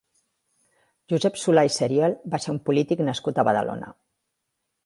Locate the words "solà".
1.41-1.65